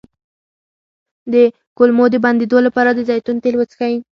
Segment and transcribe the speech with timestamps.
[1.33, 1.33] د
[1.77, 3.95] کولمو د بندیدو لپاره د زیتون تېل وڅښئ